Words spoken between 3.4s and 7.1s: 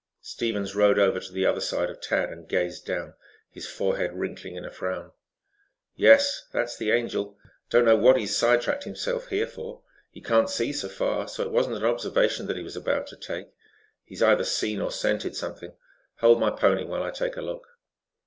his forehead wrinkling in a frown. "Yes, that's the